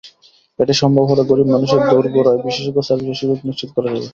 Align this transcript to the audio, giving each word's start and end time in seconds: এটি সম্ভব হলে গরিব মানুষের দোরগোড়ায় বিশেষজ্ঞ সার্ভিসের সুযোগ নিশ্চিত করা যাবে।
এটি 0.59 0.73
সম্ভব 0.81 1.05
হলে 1.09 1.23
গরিব 1.29 1.47
মানুষের 1.47 1.81
দোরগোড়ায় 1.91 2.39
বিশেষজ্ঞ 2.45 2.77
সার্ভিসের 2.87 3.19
সুযোগ 3.21 3.37
নিশ্চিত 3.47 3.69
করা 3.75 3.87
যাবে। 3.87 4.07